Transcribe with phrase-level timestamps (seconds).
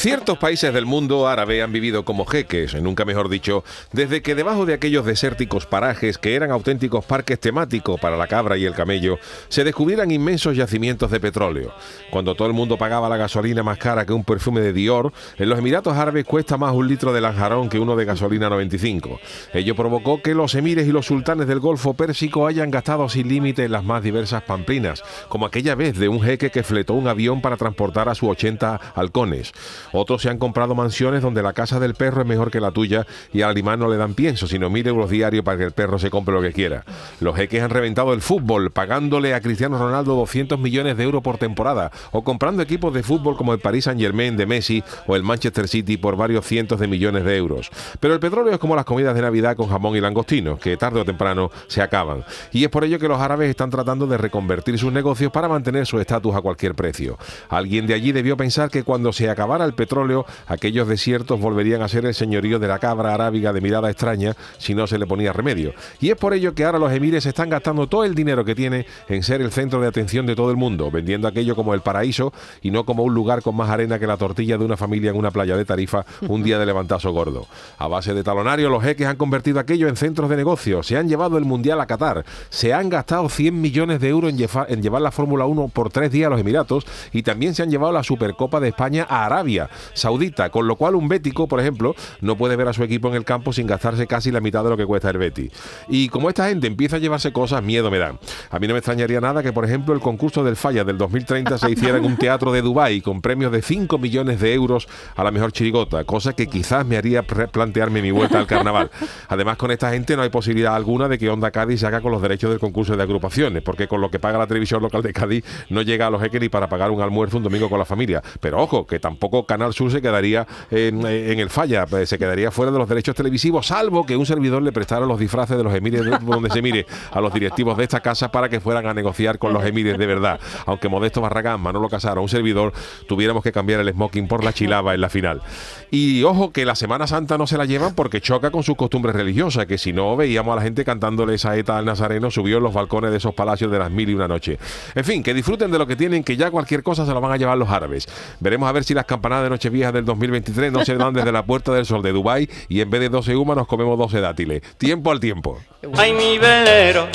[0.00, 4.64] Ciertos países del mundo árabe han vivido como jeques, nunca mejor dicho, desde que debajo
[4.64, 9.18] de aquellos desérticos parajes que eran auténticos parques temáticos para la cabra y el camello,
[9.50, 11.74] se descubrieran inmensos yacimientos de petróleo.
[12.10, 15.50] Cuando todo el mundo pagaba la gasolina más cara que un perfume de Dior, en
[15.50, 19.20] los Emiratos Árabes cuesta más un litro de lanjarón que uno de gasolina 95.
[19.52, 23.66] Ello provocó que los emires y los sultanes del Golfo Pérsico hayan gastado sin límite
[23.66, 27.42] en las más diversas pamplinas, como aquella vez de un jeque que fletó un avión
[27.42, 29.52] para transportar a sus 80 halcones.
[29.92, 33.06] Otros se han comprado mansiones donde la casa del perro es mejor que la tuya
[33.32, 35.98] y al animal no le dan pienso, sino mil euros diarios para que el perro
[35.98, 36.84] se compre lo que quiera.
[37.20, 41.38] Los jeques han reventado el fútbol, pagándole a Cristiano Ronaldo 200 millones de euros por
[41.38, 45.22] temporada, o comprando equipos de fútbol como el Paris Saint Germain de Messi o el
[45.22, 47.70] Manchester City por varios cientos de millones de euros.
[47.98, 51.00] Pero el petróleo es como las comidas de Navidad con jamón y langostinos, que tarde
[51.00, 52.24] o temprano se acaban.
[52.52, 55.86] Y es por ello que los árabes están tratando de reconvertir sus negocios para mantener
[55.86, 57.18] su estatus a cualquier precio.
[57.48, 61.88] Alguien de allí debió pensar que cuando se acabara el petróleo, aquellos desiertos volverían a
[61.88, 65.32] ser el señorío de la cabra arábiga de mirada extraña si no se le ponía
[65.32, 65.72] remedio.
[66.00, 68.84] Y es por ello que ahora los emires están gastando todo el dinero que tiene
[69.08, 72.30] en ser el centro de atención de todo el mundo, vendiendo aquello como el paraíso
[72.60, 75.16] y no como un lugar con más arena que la tortilla de una familia en
[75.16, 77.46] una playa de Tarifa un día de levantazo gordo.
[77.78, 81.08] A base de talonario, los jeques han convertido aquello en centros de negocio, se han
[81.08, 85.00] llevado el Mundial a Qatar, se han gastado 100 millones de euros en, en llevar
[85.00, 86.84] la Fórmula 1 por tres días a los Emiratos
[87.14, 90.94] y también se han llevado la Supercopa de España a Arabia Saudita, con lo cual
[90.94, 94.06] un bético, por ejemplo, no puede ver a su equipo en el campo sin gastarse
[94.06, 95.52] casi la mitad de lo que cuesta el Betis.
[95.88, 98.18] Y como esta gente empieza a llevarse cosas, miedo me da.
[98.50, 101.58] A mí no me extrañaría nada que, por ejemplo, el concurso del Falla del 2030
[101.58, 105.22] se hiciera en un teatro de Dubái con premios de 5 millones de euros a
[105.22, 108.90] la mejor chirigota, cosa que quizás me haría plantearme mi vuelta al carnaval.
[109.28, 112.12] Además, con esta gente no hay posibilidad alguna de que Onda Cádiz se haga con
[112.12, 115.12] los derechos del concurso de agrupaciones, porque con lo que paga la televisión local de
[115.12, 118.22] Cádiz no llega a los jeques para pagar un almuerzo un domingo con la familia.
[118.40, 122.72] Pero ojo, que tampoco Canal Sur se quedaría en, el falla, pues, se quedaría fuera
[122.72, 126.02] de los derechos televisivos, salvo que un servidor le prestara los disfraces de los emires
[126.22, 129.52] donde se mire a los directivos de esta casa para que fueran a negociar con
[129.52, 130.40] los emires de verdad.
[130.66, 132.72] Aunque Modesto Barragán, Manolo Casaro, un servidor,
[133.06, 135.42] tuviéramos que cambiar el smoking por la chilaba en la final.
[135.90, 139.14] Y ojo que la Semana Santa no se la llevan porque choca con sus costumbres
[139.14, 142.62] religiosas, que si no veíamos a la gente cantándole esa eta al Nazareno subió en
[142.62, 144.58] los balcones de esos palacios de las mil y una noche.
[144.94, 147.32] En fin, que disfruten de lo que tienen, que ya cualquier cosa se lo van
[147.32, 148.06] a llevar los árabes.
[148.40, 151.44] Veremos a ver si las campanadas de Nochevieja del 2023 no se dan desde la
[151.44, 154.62] Puerta del Sol de Dubai y en vez de 12 humas nos comemos 12 dátiles.
[154.78, 155.58] Tiempo al tiempo.
[155.96, 157.08] Ay, mi velero,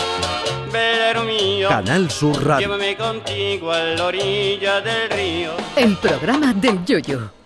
[0.72, 1.70] velero mío.
[1.70, 2.68] Canal Sur Radio.
[2.68, 5.52] Llévame contigo a la orilla del río.
[5.76, 7.45] El programa del Yoyo.